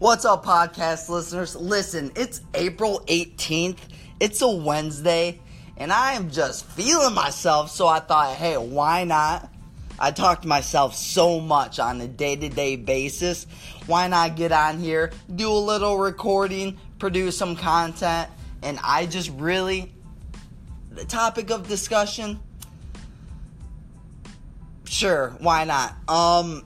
[0.00, 1.54] What's up, podcast listeners?
[1.54, 3.80] Listen, it's April 18th.
[4.18, 5.42] It's a Wednesday,
[5.76, 7.70] and I am just feeling myself.
[7.70, 9.52] So I thought, hey, why not?
[9.98, 13.46] I talk to myself so much on a day to day basis.
[13.84, 18.30] Why not get on here, do a little recording, produce some content?
[18.62, 19.92] And I just really,
[20.92, 22.40] the topic of discussion,
[24.86, 25.94] sure, why not?
[26.08, 26.64] Um,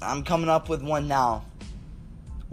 [0.00, 1.44] I'm coming up with one now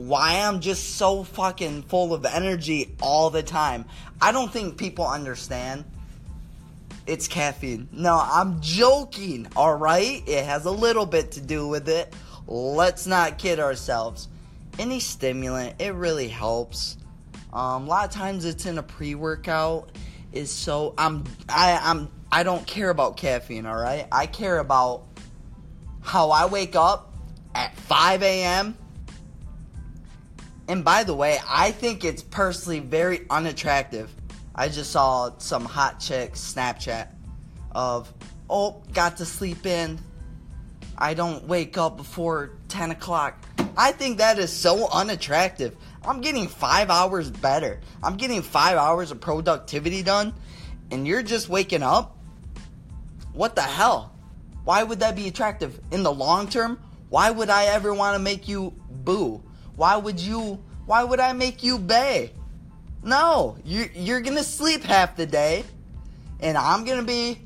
[0.07, 3.85] why I'm just so fucking full of energy all the time.
[4.21, 5.85] I don't think people understand.
[7.05, 7.87] It's caffeine.
[7.91, 10.23] No, I'm joking, alright?
[10.27, 12.13] It has a little bit to do with it.
[12.47, 14.27] Let's not kid ourselves.
[14.79, 16.97] Any stimulant, it really helps.
[17.53, 19.91] Um, a lot of times it's in a pre-workout.
[20.31, 24.07] Is so I'm I I'm I don't care about caffeine, alright?
[24.11, 25.03] I care about
[26.01, 27.13] how I wake up
[27.53, 28.77] at 5 a.m
[30.67, 34.13] and by the way, I think it's personally very unattractive.
[34.53, 37.07] I just saw some hot chick Snapchat
[37.71, 38.13] of,
[38.49, 39.99] oh, got to sleep in.
[40.97, 43.43] I don't wake up before 10 o'clock.
[43.77, 45.75] I think that is so unattractive.
[46.05, 47.79] I'm getting five hours better.
[48.03, 50.33] I'm getting five hours of productivity done,
[50.91, 52.17] and you're just waking up?
[53.33, 54.13] What the hell?
[54.63, 55.79] Why would that be attractive?
[55.91, 59.43] In the long term, why would I ever want to make you boo?
[59.81, 60.63] Why would you?
[60.85, 62.33] Why would I make you bay?
[63.03, 65.63] No, you you're gonna sleep half the day,
[66.39, 67.39] and I'm gonna be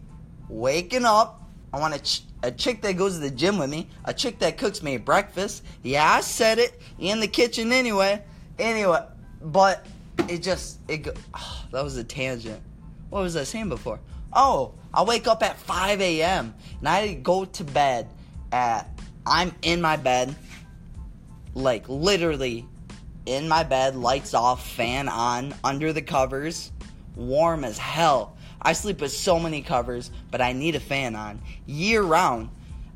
[0.49, 1.41] waking up.
[1.71, 4.39] I want a, ch- a chick that goes to the gym with me, a chick
[4.39, 5.63] that cooks me breakfast.
[5.81, 8.21] Yeah, I said it in the kitchen anyway.
[8.59, 9.05] Anyway,
[9.41, 9.85] but
[10.27, 12.61] it just it go, oh, that was a tangent.
[13.11, 14.01] What was I saying before?
[14.33, 16.53] Oh, I wake up at 5 a.m.
[16.79, 18.09] and I go to bed
[18.51, 18.89] at
[19.25, 20.35] I'm in my bed
[21.55, 22.67] like literally
[23.25, 26.71] in my bed, lights off, fan on, under the covers,
[27.15, 28.37] warm as hell.
[28.61, 32.49] I sleep with so many covers, but I need a fan on year round.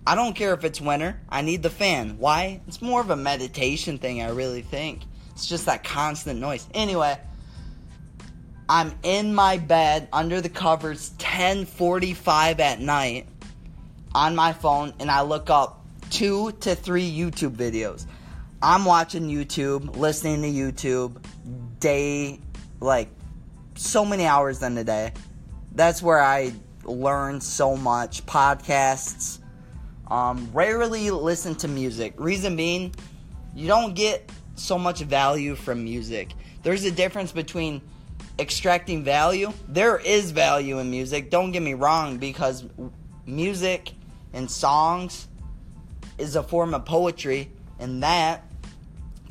[0.06, 2.18] I don't care if it's winter, I need the fan.
[2.18, 2.62] Why?
[2.68, 5.02] It's more of a meditation thing, I really think.
[5.32, 6.68] It's just that constant noise.
[6.74, 7.18] Anyway,
[8.68, 13.28] I'm in my bed under the covers 10:45 at night
[14.14, 18.06] on my phone and I look up 2 to 3 YouTube videos.
[18.62, 21.24] I'm watching YouTube, listening to YouTube
[21.80, 22.42] day,
[22.82, 23.10] like
[23.76, 25.14] so many hours in a day.
[25.72, 26.52] That's where I
[26.84, 28.26] learn so much.
[28.26, 29.40] Podcasts.
[30.08, 32.16] Um, rarely listen to music.
[32.18, 32.94] Reason being,
[33.56, 36.32] you don't get so much value from music.
[36.62, 37.82] There's a difference between
[38.38, 39.54] extracting value.
[39.70, 41.30] There is value in music.
[41.30, 42.66] Don't get me wrong, because
[43.26, 43.94] music
[44.34, 45.28] and songs
[46.18, 48.44] is a form of poetry, and that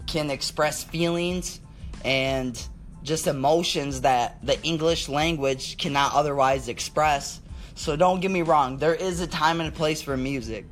[0.08, 1.60] can express feelings
[2.04, 2.60] and
[3.02, 7.40] just emotions that the English language cannot otherwise express.
[7.74, 10.66] So don't get me wrong, there is a time and a place for music.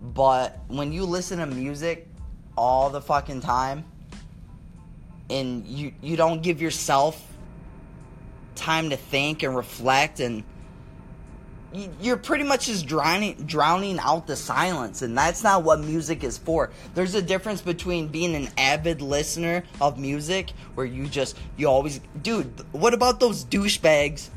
[0.00, 2.08] But when you listen to music
[2.56, 3.84] all the fucking time
[5.30, 7.24] and you you don't give yourself
[8.54, 10.44] time to think and reflect and
[12.00, 16.38] you're pretty much just drowning drowning out the silence and that's not what music is
[16.38, 16.70] for.
[16.94, 22.00] There's a difference between being an avid listener of music where you just you always
[22.22, 24.28] dude what about those douchebags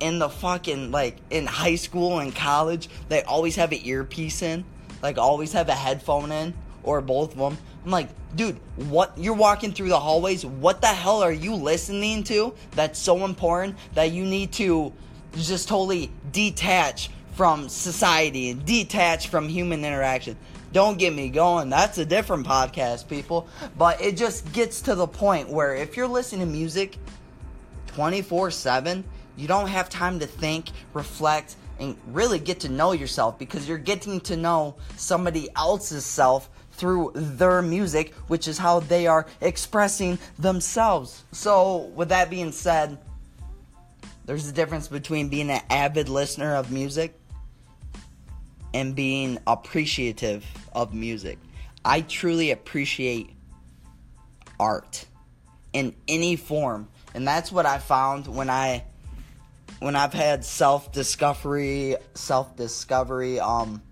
[0.00, 4.64] in the fucking like in high school and college they always have an earpiece in?
[5.02, 9.34] Like always have a headphone in or both of them i'm like dude what you're
[9.34, 14.12] walking through the hallways what the hell are you listening to that's so important that
[14.12, 14.92] you need to
[15.36, 20.36] just totally detach from society and detach from human interaction.
[20.72, 21.70] Don't get me going.
[21.70, 23.48] That's a different podcast, people.
[23.76, 26.96] But it just gets to the point where if you're listening to music
[27.88, 29.04] 24 7,
[29.36, 33.78] you don't have time to think, reflect, and really get to know yourself because you're
[33.78, 40.18] getting to know somebody else's self through their music, which is how they are expressing
[40.38, 41.24] themselves.
[41.32, 42.98] So, with that being said,
[44.24, 47.18] there's a difference between being an avid listener of music
[48.72, 51.38] and being appreciative of music.
[51.84, 53.30] I truly appreciate
[54.58, 55.04] art
[55.72, 56.88] in any form.
[57.14, 58.84] And that's what I found when I
[59.80, 63.82] when I've had self-discovery, self-discovery um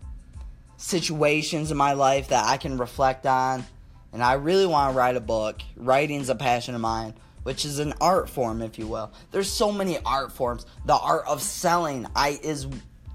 [0.77, 3.65] situations in my life that I can reflect on
[4.13, 5.63] and I really want to write a book.
[5.77, 9.13] Writing's a passion of mine which is an art form, if you will.
[9.31, 10.67] There's so many art forms.
[10.87, 12.67] The art of selling I is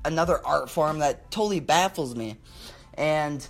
[0.06, 2.38] another art form that totally baffles me.
[2.96, 3.48] And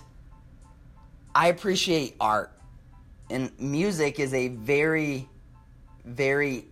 [1.34, 2.52] I appreciate art.
[3.30, 5.28] And music is a very,
[6.04, 6.64] very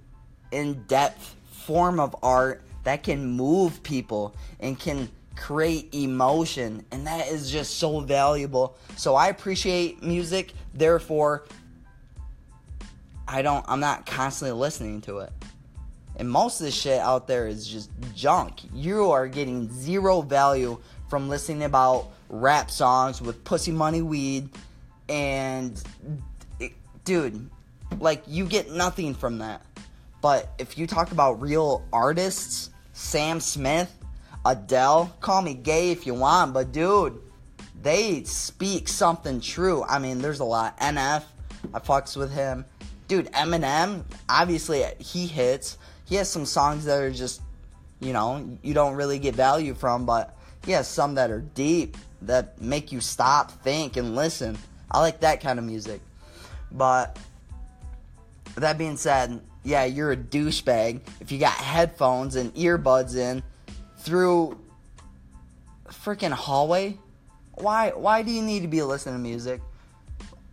[0.51, 6.85] in depth form of art that can move people and can create emotion.
[6.91, 8.77] And that is just so valuable.
[8.97, 10.53] So I appreciate music.
[10.73, 11.45] Therefore,
[13.29, 15.33] I don't, I'm not constantly listening to it.
[16.17, 18.61] And most of the shit out there is just junk.
[18.73, 20.79] You are getting zero value
[21.09, 24.49] from listening about rap songs with pussy money weed
[25.09, 25.81] and
[27.05, 27.49] dude,
[27.99, 29.63] like you get nothing from that.
[30.21, 33.95] But if you talk about real artists, Sam Smith,
[34.45, 37.21] Adele, call me gay if you want, but dude,
[37.83, 39.85] they speak something true.
[39.85, 40.79] I mean, there's a lot.
[40.81, 41.23] NF,
[41.75, 42.65] I fucks with him.
[43.09, 45.79] Dude, Eminem, obviously he hits.
[46.07, 47.41] He has some songs that are just,
[48.01, 51.97] you know, you don't really get value from, but he has some that are deep
[52.23, 54.59] that make you stop, think, and listen.
[54.91, 56.01] I like that kind of music.
[56.73, 57.19] But
[58.57, 63.43] that being said, yeah, you're a douchebag if you got headphones and earbuds in
[63.99, 64.59] through
[65.89, 66.99] freaking hallway.
[67.55, 69.61] Why why do you need to be listening to music?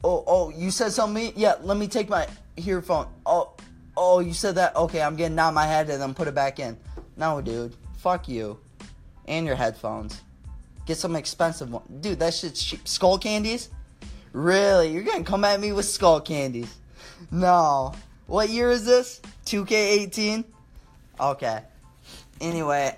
[0.04, 1.32] Oh, oh, you said something?
[1.36, 2.28] Yeah, let me take my
[2.58, 3.08] earphone.
[3.26, 3.54] Oh,
[3.96, 4.76] oh, you said that?
[4.76, 6.78] Okay, I'm getting out my head and then put it back in.
[7.16, 7.76] No, dude.
[7.98, 8.60] Fuck you.
[9.28, 10.22] And your headphones.
[10.86, 11.84] Get some expensive one.
[12.02, 12.84] Dude, that shit's cheap.
[12.84, 13.70] Skullcandies?
[14.34, 14.92] Really?
[14.92, 16.68] You're gonna come at me with Skullcandies?
[17.32, 17.94] No.
[18.28, 19.22] What year is this?
[19.46, 20.44] 2K18?
[21.20, 21.62] Okay.
[22.42, 22.98] Anyway.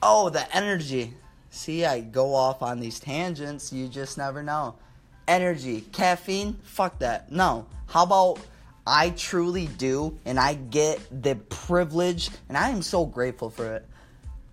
[0.00, 1.14] Oh, the energy.
[1.50, 3.72] See, I go off on these tangents.
[3.72, 4.76] You just never know.
[5.26, 5.82] Energy.
[5.92, 6.54] Caffeine?
[6.62, 7.30] Fuck that.
[7.32, 7.66] No.
[7.86, 8.38] How about
[8.86, 13.86] I truly do, and I get the privilege, and I am so grateful for it.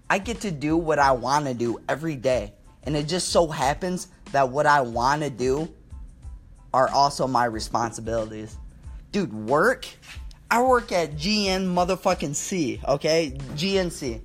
[0.10, 2.54] I get to do what I want to do every day.
[2.84, 5.74] And it just so happens that what I want to do
[6.74, 8.58] are also my responsibilities.
[9.12, 9.88] Dude, work?
[10.50, 13.38] I work at GN motherfucking C, okay?
[13.56, 14.22] GNC.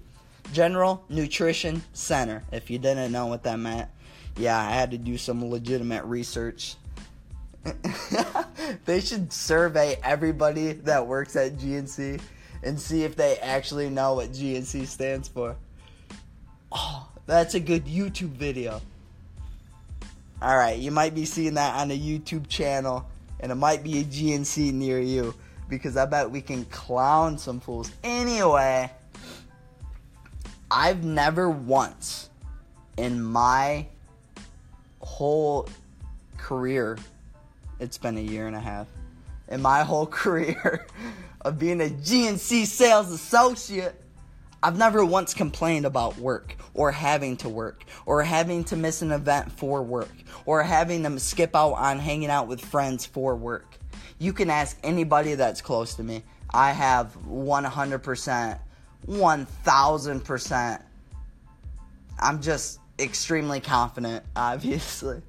[0.52, 2.44] General Nutrition Center.
[2.52, 3.88] If you didn't know what that meant,
[4.36, 6.76] yeah, I had to do some legitimate research.
[8.84, 12.20] they should survey everybody that works at GNC
[12.62, 15.56] and see if they actually know what GNC stands for.
[16.70, 18.80] Oh, that's a good YouTube video.
[20.42, 23.08] Alright, you might be seeing that on a YouTube channel,
[23.40, 25.34] and it might be a GNC near you,
[25.68, 27.90] because I bet we can clown some fools.
[28.04, 28.90] Anyway,
[30.70, 32.28] I've never once
[32.98, 33.86] in my
[35.06, 35.68] whole
[36.36, 36.98] career,
[37.78, 38.88] it's been a year and a half,
[39.48, 40.86] in my whole career
[41.42, 44.02] of being a GNC sales associate,
[44.62, 49.12] I've never once complained about work or having to work or having to miss an
[49.12, 50.12] event for work
[50.44, 53.78] or having to skip out on hanging out with friends for work.
[54.18, 56.24] You can ask anybody that's close to me.
[56.52, 58.58] I have 100%,
[59.06, 60.82] 1000%.
[62.18, 65.22] I'm just extremely confident, obviously,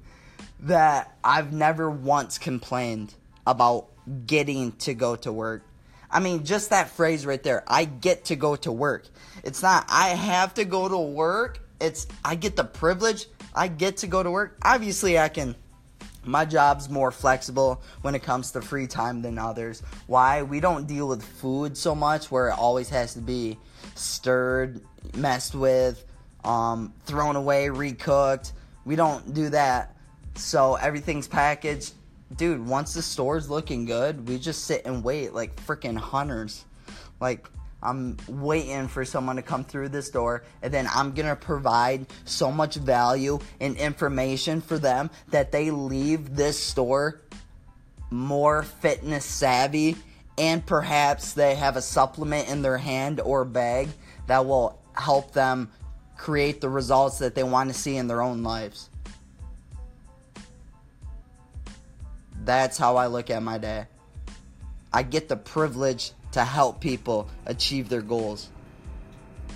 [0.60, 3.14] that I've never once complained
[3.46, 3.88] about
[4.26, 5.62] getting to go to work
[6.10, 7.64] I mean, just that phrase right there.
[7.66, 9.06] I get to go to work.
[9.44, 11.60] It's not I have to go to work.
[11.80, 13.26] It's I get the privilege.
[13.54, 14.56] I get to go to work.
[14.62, 15.54] Obviously, I can
[16.24, 19.82] my job's more flexible when it comes to free time than others.
[20.06, 20.42] Why?
[20.42, 23.58] We don't deal with food so much where it always has to be
[23.94, 24.80] stirred,
[25.14, 26.04] messed with,
[26.44, 28.52] um, thrown away, recooked.
[28.84, 29.94] We don't do that.
[30.34, 31.92] So everything's packaged
[32.36, 36.64] dude, once the store's looking good, we just sit and wait like freaking hunters.
[37.20, 37.48] Like,
[37.82, 42.50] I'm waiting for someone to come through this door, and then I'm gonna provide so
[42.50, 47.20] much value and information for them that they leave this store
[48.10, 49.96] more fitness savvy,
[50.36, 53.88] and perhaps they have a supplement in their hand or bag
[54.26, 55.70] that will help them
[56.18, 58.90] create the results that they want to see in their own lives.
[62.44, 63.86] That's how I look at my day.
[64.92, 68.48] I get the privilege to help people achieve their goals.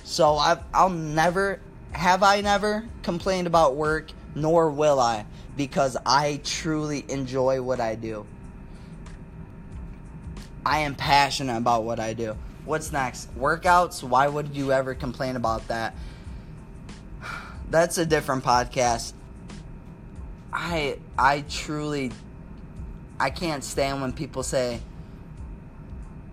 [0.05, 1.61] So i will never,
[1.93, 5.27] have I never complained about work, nor will I,
[5.57, 8.27] because I truly enjoy what I do.
[10.65, 12.37] I am passionate about what I do.
[12.65, 13.37] What's next?
[13.37, 14.03] Workouts?
[14.03, 15.95] Why would you ever complain about that?
[17.73, 19.15] That's a different podcast.
[20.53, 22.13] I I truly
[23.19, 24.81] I can't stand when people say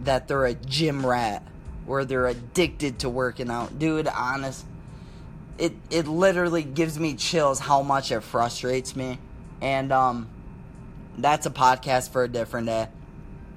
[0.02, 1.48] that they're a gym rat
[1.88, 3.80] or they're addicted to working out.
[3.80, 4.66] Dude, honest,
[5.58, 9.18] it it literally gives me chills how much it frustrates me.
[9.62, 10.28] And um,
[11.18, 12.90] that's a podcast for a different day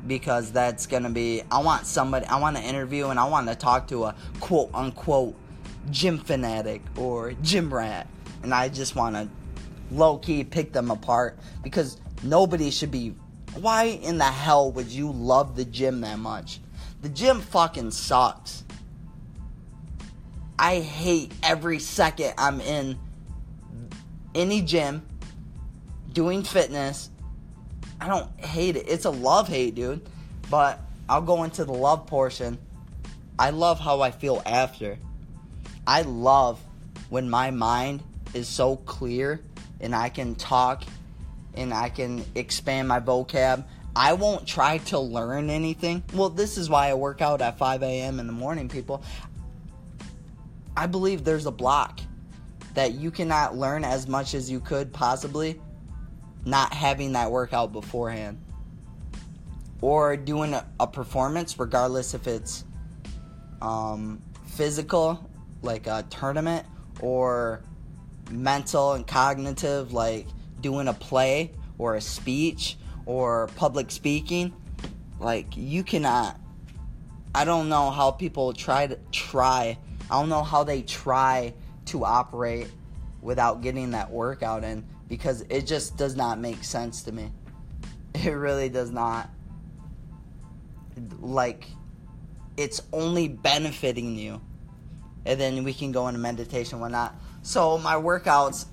[0.06, 1.42] because that's gonna be.
[1.50, 2.26] I want somebody.
[2.26, 5.34] I want to interview and I want to talk to a quote unquote
[5.90, 8.06] gym fanatic or gym rat,
[8.42, 9.28] and I just want to
[9.90, 13.14] low key pick them apart because nobody should be.
[13.54, 16.60] Why in the hell would you love the gym that much?
[17.02, 18.64] The gym fucking sucks.
[20.58, 22.98] I hate every second I'm in
[24.34, 25.02] any gym
[26.12, 27.10] doing fitness.
[28.00, 28.86] I don't hate it.
[28.88, 30.08] It's a love hate, dude.
[30.50, 32.58] But I'll go into the love portion.
[33.38, 34.98] I love how I feel after.
[35.86, 36.60] I love
[37.10, 38.02] when my mind
[38.34, 39.40] is so clear
[39.80, 40.84] and I can talk
[41.54, 43.64] and I can expand my vocab.
[43.94, 46.02] I won't try to learn anything.
[46.14, 48.20] Well, this is why I work out at 5 a.m.
[48.20, 49.02] in the morning, people.
[50.76, 52.00] I believe there's a block
[52.74, 55.60] that you cannot learn as much as you could possibly
[56.44, 58.40] not having that workout beforehand
[59.82, 62.64] or doing a, performance regardless if it's
[63.60, 65.28] um, physical
[65.62, 66.66] like a tournament
[67.00, 67.62] or
[68.30, 70.26] mental and cognitive like
[70.60, 72.76] doing a play or a speech
[73.06, 74.52] or public speaking
[75.18, 76.38] like you cannot
[77.34, 79.76] i don't know how people try to try
[80.10, 81.52] i don't know how they try
[81.84, 82.68] to operate
[83.22, 87.30] without getting that workout in because it just does not make sense to me.
[88.14, 89.30] It really does not.
[91.20, 91.66] Like,
[92.58, 94.42] it's only benefiting you.
[95.24, 97.14] And then we can go into meditation, whatnot.
[97.42, 98.66] So my workouts,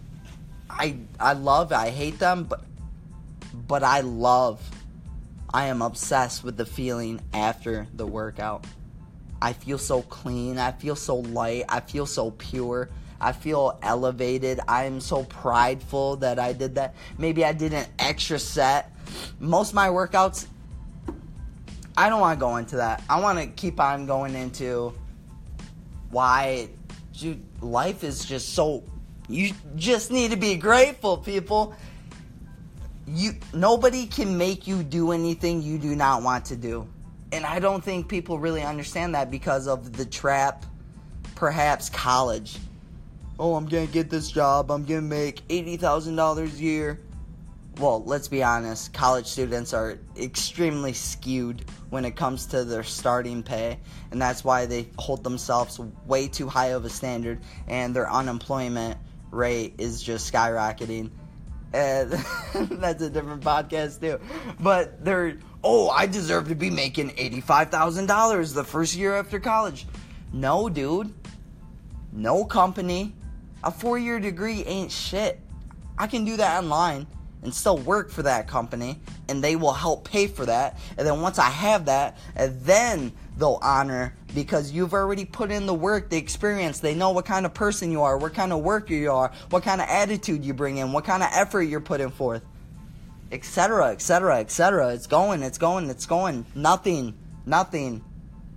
[0.70, 2.64] I I love, I hate them, but
[3.68, 4.62] but I love.
[5.52, 8.66] I am obsessed with the feeling after the workout.
[9.42, 10.60] I feel so clean.
[10.60, 11.66] I feel so light.
[11.70, 12.90] I feel so pure.
[13.22, 14.60] I feel elevated.
[14.68, 16.96] I am so prideful that I did that.
[17.18, 18.92] Maybe I did an extra set.
[19.40, 20.46] Most of my workouts,
[21.98, 23.04] I don't want to go into that.
[23.10, 24.94] I want to keep on going into
[26.12, 26.70] why
[27.18, 28.84] dude, life is just so.
[29.28, 31.76] You just need to be grateful, people.
[33.08, 36.88] You nobody can make you do anything you do not want to do.
[37.32, 40.66] And I don't think people really understand that because of the trap
[41.36, 42.58] perhaps college
[43.40, 47.00] oh, I'm gonna get this job, I'm gonna make $80,000 a year.
[47.80, 53.42] Well, let's be honest, college students are extremely skewed when it comes to their starting
[53.42, 53.80] pay,
[54.12, 58.98] and that's why they hold themselves way too high of a standard, and their unemployment
[59.32, 61.10] rate is just skyrocketing.
[61.72, 62.12] And
[62.82, 64.20] that's a different podcast, too.
[64.60, 69.88] But they're, oh, I deserve to be making $85,000 the first year after college.
[70.34, 71.14] No, dude.
[72.12, 73.16] No company,
[73.64, 75.40] a four year degree ain't shit.
[75.98, 77.08] I can do that online
[77.42, 80.78] and still work for that company, and they will help pay for that.
[80.98, 85.74] And then once I have that, then they'll honor because you've already put in the
[85.74, 86.80] work, the experience.
[86.80, 89.64] They know what kind of person you are, what kind of worker you are, what
[89.64, 92.44] kind of attitude you bring in, what kind of effort you're putting forth,
[93.32, 94.94] etc., etc., etc.
[94.94, 96.46] It's going, it's going, it's going.
[96.56, 98.04] Nothing, nothing,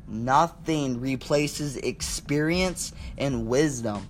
[0.09, 4.09] nothing replaces experience and wisdom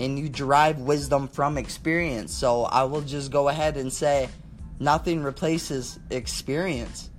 [0.00, 2.32] and you derive wisdom from experience.
[2.32, 4.28] So I will just go ahead and say
[4.78, 7.10] nothing replaces experience.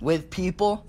[0.00, 0.84] With people,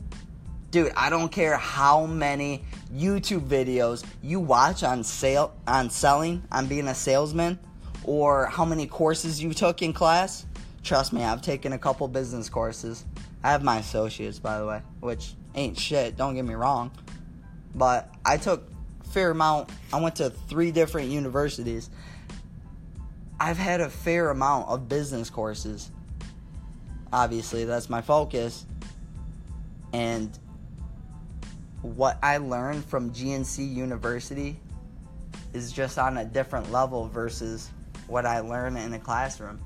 [0.72, 6.68] dude, I don't care how many YouTube videos you watch on sale on selling, on
[6.68, 7.60] being a salesman,
[8.04, 10.46] or how many courses you took in class.
[10.84, 13.06] Trust me, I've taken a couple business courses.
[13.44, 16.92] I have my associates, by the way, which ain't shit, don't get me wrong.
[17.76, 18.70] But I took
[19.16, 19.70] fair amount.
[19.94, 21.90] I went to three different universities.
[23.40, 25.90] I've had a fair amount of business courses.
[27.14, 28.66] Obviously, that's my focus.
[29.94, 30.38] And
[31.82, 34.60] what I learned from GNC University
[35.54, 37.70] is just on a different level versus
[38.08, 39.62] what I learn in a classroom.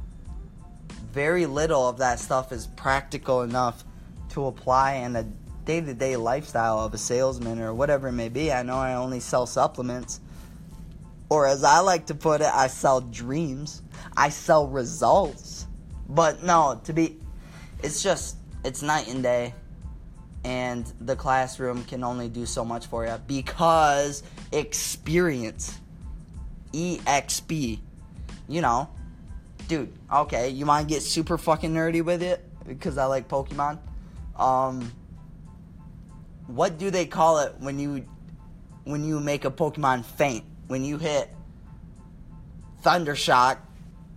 [1.11, 3.83] Very little of that stuff is practical enough
[4.29, 5.25] to apply in a
[5.65, 8.51] day to day lifestyle of a salesman or whatever it may be.
[8.51, 10.19] I know I only sell supplements.
[11.29, 13.83] Or as I like to put it, I sell dreams.
[14.17, 15.67] I sell results.
[16.07, 17.19] But no, to be,
[17.83, 19.53] it's just, it's night and day.
[20.43, 25.77] And the classroom can only do so much for you because experience.
[26.73, 27.79] EXP.
[28.47, 28.89] You know,
[29.67, 32.43] dude, okay, you to get super fucking nerdy with it?
[32.67, 33.77] Because I like Pokemon.
[34.35, 34.91] Um,
[36.49, 38.05] what do they call it when you
[38.83, 40.43] when you make a Pokemon faint?
[40.67, 41.29] When you hit
[42.81, 43.59] Thunder Shock,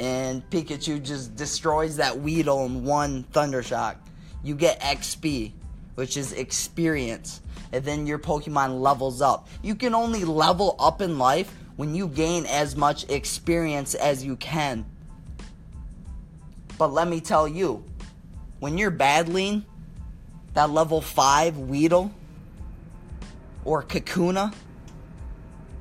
[0.00, 3.96] and Pikachu just destroys that Weedle in one Thunder Shock.
[4.42, 5.52] You get XP,
[5.94, 9.48] which is experience, and then your Pokemon levels up.
[9.62, 14.36] You can only level up in life when you gain as much experience as you
[14.36, 14.84] can.
[16.78, 17.84] But let me tell you,
[18.58, 19.64] when you're battling
[20.54, 22.10] that level 5 Weedle
[23.64, 24.54] or Kakuna,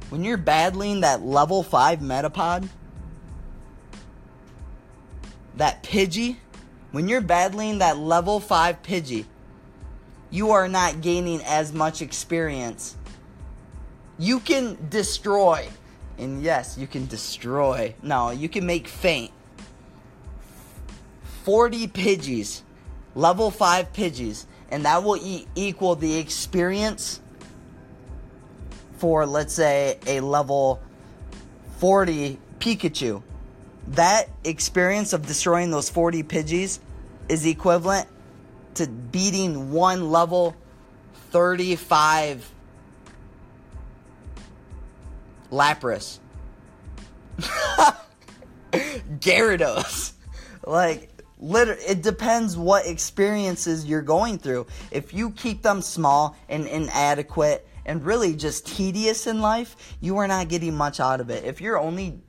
[0.09, 2.67] when you're battling that level 5 Metapod,
[5.55, 6.37] that Pidgey,
[6.91, 9.25] when you're battling that level 5 Pidgey,
[10.29, 12.95] you are not gaining as much experience.
[14.17, 15.67] You can destroy,
[16.17, 17.95] and yes, you can destroy.
[18.01, 19.31] No, you can make faint.
[21.43, 22.61] 40 Pidgeys,
[23.15, 27.19] level 5 Pidgeys, and that will e- equal the experience
[29.01, 30.79] for, let's say, a level
[31.79, 33.23] 40 Pikachu.
[33.87, 36.77] That experience of destroying those 40 Pidgeys
[37.27, 38.07] is equivalent
[38.75, 40.55] to beating one level
[41.31, 42.47] 35
[45.51, 46.19] Lapras.
[48.71, 50.13] Gyarados.
[50.63, 54.67] Like, literally, it depends what experiences you're going through.
[54.91, 60.27] If you keep them small and inadequate and really just tedious in life, you are
[60.27, 61.43] not getting much out of it.
[61.43, 62.19] If you're only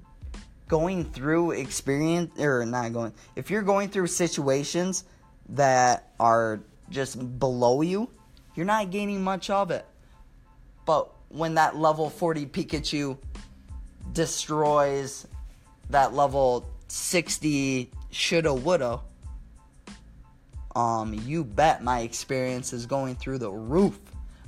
[0.68, 5.04] going through experience, or not going, if you're going through situations
[5.50, 8.08] that are just below you,
[8.54, 9.84] you're not gaining much of it.
[10.84, 13.18] But when that level 40 Pikachu
[14.12, 15.26] destroys
[15.90, 19.00] that level 60 Sudowoodo,
[20.74, 23.98] um, you bet my experience is going through the roof.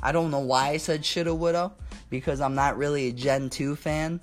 [0.03, 1.73] I don't know why I said Sudowoodo
[2.11, 4.21] because I'm not really a Gen 2 fan.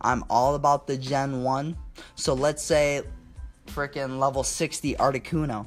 [0.00, 1.76] I'm all about the Gen 1.
[2.14, 3.02] So let's say
[3.66, 5.66] freaking level 60 Articuno.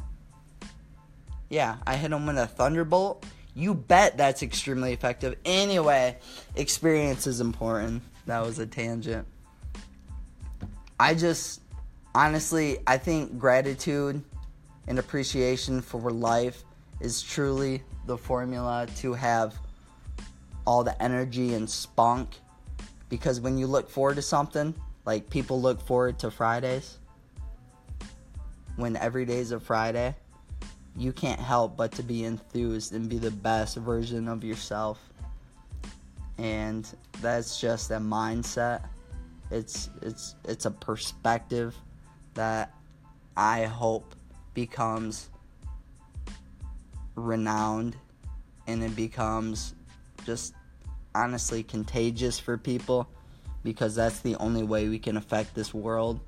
[1.49, 3.25] Yeah, I hit him with a Thunderbolt.
[3.53, 5.35] You bet that's extremely effective.
[5.43, 6.17] Anyway,
[6.55, 8.01] experience is important.
[8.25, 9.27] That was a tangent.
[10.99, 11.61] I just,
[12.15, 14.23] honestly, I think gratitude
[14.87, 16.63] and appreciation for life
[17.01, 19.55] is truly the formula to have
[20.65, 22.29] all the energy and spunk.
[23.09, 24.73] Because when you look forward to something,
[25.05, 26.97] like people look forward to Fridays,
[28.75, 30.15] when every day is a Friday,
[30.95, 34.99] you can't help but to be enthused and be the best version of yourself.
[36.37, 36.87] And
[37.21, 38.87] that's just a mindset.
[39.49, 41.75] It's it's it's a perspective
[42.33, 42.73] that
[43.35, 44.15] I hope
[44.53, 45.29] becomes
[47.15, 47.95] renowned
[48.67, 49.75] and it becomes
[50.25, 50.53] just
[51.13, 53.07] honestly contagious for people
[53.63, 56.19] because that's the only way we can affect this world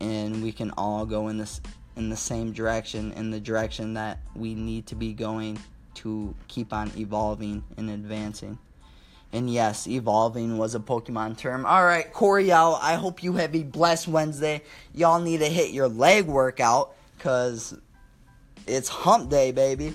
[0.00, 1.60] and we can all go in this
[1.96, 5.58] in the same direction, in the direction that we need to be going
[5.94, 8.58] to keep on evolving and advancing.
[9.32, 11.64] And yes, evolving was a Pokemon term.
[11.66, 12.06] All right,
[12.50, 12.78] out.
[12.82, 14.62] I hope you have a blessed Wednesday.
[14.92, 17.76] Y'all need to hit your leg workout because
[18.66, 19.94] it's hump day, baby.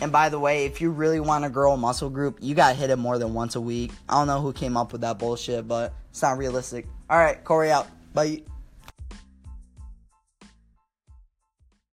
[0.00, 2.70] And by the way, if you really want to grow a muscle group, you got
[2.70, 3.92] to hit it more than once a week.
[4.08, 6.86] I don't know who came up with that bullshit, but it's not realistic.
[7.08, 7.86] All right, Corey out.
[8.12, 8.42] Bye.